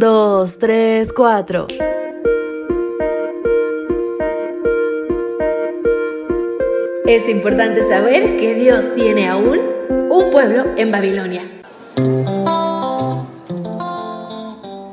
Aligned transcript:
2, 0.00 0.58
3, 0.58 1.12
4. 1.12 1.66
Es 7.06 7.28
importante 7.28 7.82
saber 7.82 8.38
que 8.38 8.54
Dios 8.54 8.94
tiene 8.94 9.28
aún 9.28 9.60
un 10.08 10.30
pueblo 10.30 10.64
en 10.78 10.90
Babilonia. 10.90 11.59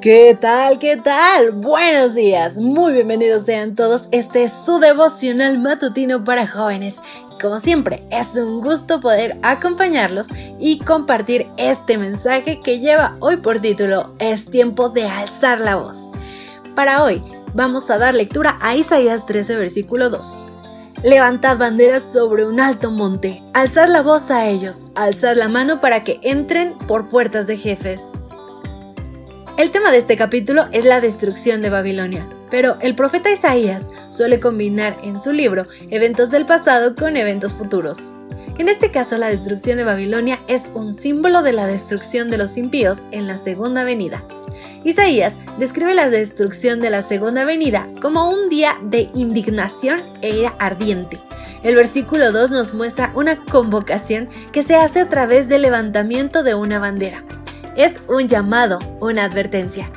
¿Qué 0.00 0.34
tal? 0.40 0.78
¿Qué 0.78 0.96
tal? 0.96 1.50
Buenos 1.52 2.14
días, 2.14 2.56
muy 2.56 2.94
bienvenidos 2.94 3.42
sean 3.42 3.74
todos. 3.74 4.08
Este 4.12 4.44
es 4.44 4.52
su 4.64 4.78
devocional 4.78 5.58
matutino 5.58 6.24
para 6.24 6.46
jóvenes. 6.46 6.96
como 7.38 7.60
siempre, 7.60 8.02
es 8.10 8.34
un 8.34 8.62
gusto 8.62 9.02
poder 9.02 9.36
acompañarlos 9.42 10.28
y 10.58 10.78
compartir 10.78 11.48
este 11.58 11.98
mensaje 11.98 12.60
que 12.60 12.80
lleva 12.80 13.18
hoy 13.20 13.36
por 13.36 13.60
título 13.60 14.14
Es 14.18 14.50
tiempo 14.50 14.88
de 14.88 15.04
alzar 15.04 15.60
la 15.60 15.76
voz. 15.76 16.08
Para 16.74 17.02
hoy, 17.02 17.22
vamos 17.52 17.90
a 17.90 17.98
dar 17.98 18.14
lectura 18.14 18.58
a 18.62 18.76
Isaías 18.76 19.26
13, 19.26 19.56
versículo 19.56 20.08
2. 20.08 20.46
Levantad 21.02 21.58
banderas 21.58 22.02
sobre 22.02 22.46
un 22.46 22.58
alto 22.58 22.90
monte, 22.90 23.42
alzar 23.52 23.90
la 23.90 24.00
voz 24.00 24.30
a 24.30 24.46
ellos, 24.48 24.86
alzar 24.94 25.36
la 25.36 25.48
mano 25.48 25.78
para 25.82 26.04
que 26.04 26.20
entren 26.22 26.78
por 26.88 27.10
puertas 27.10 27.46
de 27.46 27.58
jefes. 27.58 28.12
El 29.60 29.72
tema 29.72 29.90
de 29.90 29.98
este 29.98 30.16
capítulo 30.16 30.68
es 30.72 30.86
la 30.86 31.02
destrucción 31.02 31.60
de 31.60 31.68
Babilonia, 31.68 32.26
pero 32.50 32.78
el 32.80 32.94
profeta 32.94 33.30
Isaías 33.30 33.90
suele 34.08 34.40
combinar 34.40 34.96
en 35.02 35.20
su 35.20 35.34
libro 35.34 35.66
eventos 35.90 36.30
del 36.30 36.46
pasado 36.46 36.96
con 36.96 37.14
eventos 37.18 37.52
futuros. 37.52 38.10
En 38.56 38.70
este 38.70 38.90
caso, 38.90 39.18
la 39.18 39.28
destrucción 39.28 39.76
de 39.76 39.84
Babilonia 39.84 40.40
es 40.48 40.70
un 40.72 40.94
símbolo 40.94 41.42
de 41.42 41.52
la 41.52 41.66
destrucción 41.66 42.30
de 42.30 42.38
los 42.38 42.56
impíos 42.56 43.04
en 43.10 43.26
la 43.26 43.36
segunda 43.36 43.84
venida. 43.84 44.24
Isaías 44.82 45.34
describe 45.58 45.92
la 45.92 46.08
destrucción 46.08 46.80
de 46.80 46.88
la 46.88 47.02
segunda 47.02 47.44
venida 47.44 47.86
como 48.00 48.30
un 48.30 48.48
día 48.48 48.78
de 48.82 49.10
indignación 49.12 50.00
e 50.22 50.38
ira 50.38 50.54
ardiente. 50.58 51.20
El 51.62 51.74
versículo 51.74 52.32
2 52.32 52.50
nos 52.50 52.72
muestra 52.72 53.12
una 53.14 53.44
convocación 53.44 54.30
que 54.52 54.62
se 54.62 54.76
hace 54.76 55.00
a 55.00 55.10
través 55.10 55.50
del 55.50 55.60
levantamiento 55.60 56.42
de 56.42 56.54
una 56.54 56.78
bandera 56.78 57.22
es 57.76 58.00
un 58.08 58.28
llamado, 58.28 58.78
una 59.00 59.24
advertencia. 59.24 59.90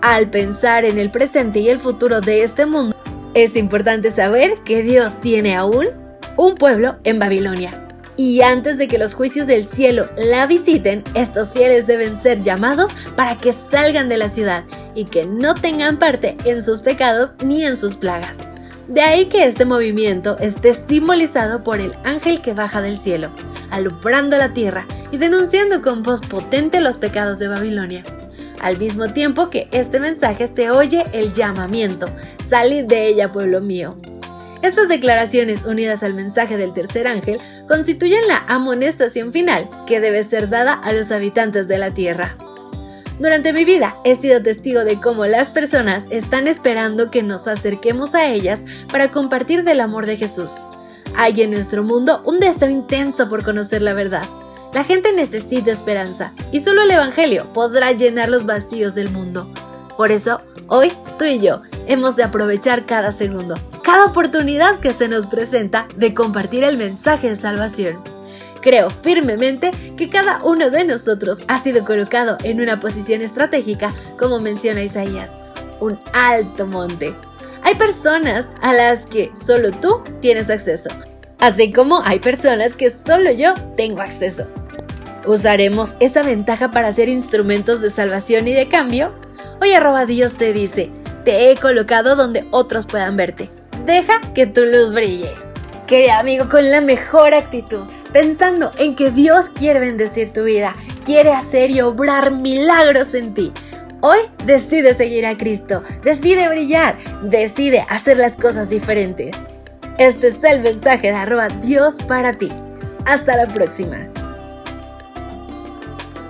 Al 0.00 0.30
pensar 0.30 0.84
en 0.84 0.98
el 0.98 1.10
presente 1.10 1.60
y 1.60 1.68
el 1.68 1.78
futuro 1.78 2.20
de 2.20 2.42
este 2.42 2.66
mundo, 2.66 2.96
es 3.34 3.56
importante 3.56 4.10
saber 4.10 4.54
que 4.64 4.82
Dios 4.82 5.20
tiene 5.20 5.56
aún 5.56 5.88
un 6.36 6.54
pueblo 6.54 6.96
en 7.04 7.18
Babilonia. 7.18 7.72
Y 8.16 8.42
antes 8.42 8.76
de 8.78 8.88
que 8.88 8.98
los 8.98 9.14
juicios 9.14 9.46
del 9.46 9.64
cielo 9.64 10.08
la 10.16 10.46
visiten, 10.46 11.02
estos 11.14 11.52
fieles 11.52 11.86
deben 11.86 12.20
ser 12.20 12.42
llamados 12.42 12.92
para 13.16 13.38
que 13.38 13.52
salgan 13.52 14.08
de 14.08 14.18
la 14.18 14.28
ciudad 14.28 14.64
y 14.94 15.04
que 15.04 15.24
no 15.24 15.54
tengan 15.54 15.98
parte 15.98 16.36
en 16.44 16.62
sus 16.62 16.80
pecados 16.80 17.32
ni 17.44 17.64
en 17.64 17.76
sus 17.76 17.96
plagas. 17.96 18.38
De 18.88 19.00
ahí 19.00 19.26
que 19.26 19.46
este 19.46 19.64
movimiento 19.64 20.36
esté 20.38 20.74
simbolizado 20.74 21.64
por 21.64 21.80
el 21.80 21.94
ángel 22.04 22.42
que 22.42 22.52
baja 22.52 22.82
del 22.82 22.98
cielo, 22.98 23.30
alumbrando 23.70 24.36
la 24.36 24.52
tierra 24.52 24.86
y 25.12 25.18
denunciando 25.18 25.82
con 25.82 26.02
voz 26.02 26.20
potente 26.20 26.80
los 26.80 26.98
pecados 26.98 27.38
de 27.38 27.46
Babilonia. 27.46 28.02
Al 28.60 28.78
mismo 28.78 29.08
tiempo 29.08 29.50
que 29.50 29.68
este 29.70 30.00
mensaje 30.00 30.48
se 30.48 30.70
oye 30.70 31.04
el 31.12 31.32
llamamiento, 31.32 32.08
salid 32.48 32.84
de 32.84 33.06
ella, 33.06 33.30
pueblo 33.30 33.60
mío. 33.60 33.96
Estas 34.62 34.88
declaraciones 34.88 35.64
unidas 35.64 36.02
al 36.02 36.14
mensaje 36.14 36.56
del 36.56 36.72
tercer 36.72 37.08
ángel 37.08 37.40
constituyen 37.66 38.26
la 38.28 38.44
amonestación 38.46 39.32
final 39.32 39.68
que 39.86 40.00
debe 40.00 40.22
ser 40.22 40.48
dada 40.48 40.72
a 40.72 40.92
los 40.92 41.10
habitantes 41.10 41.66
de 41.66 41.78
la 41.78 41.92
tierra. 41.92 42.36
Durante 43.18 43.52
mi 43.52 43.64
vida 43.64 43.96
he 44.04 44.14
sido 44.14 44.42
testigo 44.42 44.84
de 44.84 45.00
cómo 45.00 45.26
las 45.26 45.50
personas 45.50 46.06
están 46.10 46.46
esperando 46.46 47.10
que 47.10 47.22
nos 47.22 47.48
acerquemos 47.48 48.14
a 48.14 48.30
ellas 48.30 48.62
para 48.90 49.10
compartir 49.10 49.64
del 49.64 49.80
amor 49.80 50.06
de 50.06 50.16
Jesús. 50.16 50.66
Hay 51.16 51.42
en 51.42 51.50
nuestro 51.50 51.82
mundo 51.82 52.22
un 52.24 52.40
deseo 52.40 52.70
intenso 52.70 53.28
por 53.28 53.42
conocer 53.42 53.82
la 53.82 53.94
verdad. 53.94 54.24
La 54.72 54.84
gente 54.84 55.12
necesita 55.12 55.70
esperanza 55.70 56.32
y 56.50 56.60
solo 56.60 56.82
el 56.82 56.90
Evangelio 56.90 57.52
podrá 57.52 57.92
llenar 57.92 58.30
los 58.30 58.46
vacíos 58.46 58.94
del 58.94 59.10
mundo. 59.10 59.50
Por 59.98 60.10
eso, 60.10 60.40
hoy 60.66 60.92
tú 61.18 61.26
y 61.26 61.40
yo 61.40 61.60
hemos 61.86 62.16
de 62.16 62.22
aprovechar 62.22 62.86
cada 62.86 63.12
segundo, 63.12 63.56
cada 63.84 64.06
oportunidad 64.06 64.80
que 64.80 64.94
se 64.94 65.08
nos 65.08 65.26
presenta 65.26 65.86
de 65.96 66.14
compartir 66.14 66.64
el 66.64 66.78
mensaje 66.78 67.28
de 67.28 67.36
salvación. 67.36 68.02
Creo 68.62 68.88
firmemente 68.88 69.72
que 69.96 70.08
cada 70.08 70.42
uno 70.42 70.70
de 70.70 70.84
nosotros 70.84 71.42
ha 71.48 71.58
sido 71.58 71.84
colocado 71.84 72.38
en 72.42 72.62
una 72.62 72.80
posición 72.80 73.20
estratégica, 73.20 73.92
como 74.18 74.40
menciona 74.40 74.82
Isaías, 74.82 75.42
un 75.80 76.00
alto 76.14 76.66
monte. 76.66 77.14
Hay 77.62 77.74
personas 77.74 78.50
a 78.62 78.72
las 78.72 79.04
que 79.04 79.32
solo 79.34 79.70
tú 79.70 80.02
tienes 80.20 80.48
acceso, 80.48 80.88
así 81.38 81.72
como 81.72 82.02
hay 82.02 82.20
personas 82.20 82.74
que 82.74 82.88
solo 82.88 83.30
yo 83.32 83.52
tengo 83.76 84.00
acceso. 84.00 84.46
¿Usaremos 85.26 85.96
esa 86.00 86.22
ventaja 86.22 86.70
para 86.70 86.92
ser 86.92 87.08
instrumentos 87.08 87.80
de 87.80 87.90
salvación 87.90 88.48
y 88.48 88.52
de 88.52 88.68
cambio? 88.68 89.12
Hoy 89.60 89.72
arroba 89.72 90.04
Dios 90.04 90.36
te 90.36 90.52
dice, 90.52 90.90
te 91.24 91.50
he 91.50 91.56
colocado 91.56 92.16
donde 92.16 92.46
otros 92.50 92.86
puedan 92.86 93.16
verte. 93.16 93.48
Deja 93.86 94.20
que 94.34 94.46
tu 94.46 94.64
luz 94.64 94.92
brille. 94.92 95.30
Querido 95.86 96.14
amigo, 96.14 96.48
con 96.48 96.70
la 96.70 96.80
mejor 96.80 97.34
actitud 97.34 97.84
pensando 98.12 98.70
en 98.78 98.94
que 98.94 99.10
Dios 99.10 99.46
quiere 99.50 99.80
bendecir 99.80 100.32
tu 100.32 100.44
vida, 100.44 100.74
quiere 101.04 101.32
hacer 101.32 101.70
y 101.70 101.80
obrar 101.80 102.30
milagros 102.30 103.14
en 103.14 103.34
ti. 103.34 103.52
Hoy 104.00 104.18
decide 104.44 104.94
seguir 104.94 105.26
a 105.26 105.36
Cristo, 105.36 105.82
decide 106.02 106.48
brillar, 106.48 106.96
decide 107.22 107.86
hacer 107.88 108.18
las 108.18 108.36
cosas 108.36 108.68
diferentes. 108.68 109.34
Este 109.98 110.28
es 110.28 110.42
el 110.44 110.62
mensaje 110.62 111.08
de 111.08 111.14
arroba 111.14 111.48
Dios 111.48 111.96
para 112.06 112.32
ti. 112.32 112.50
Hasta 113.06 113.36
la 113.36 113.46
próxima. 113.46 114.08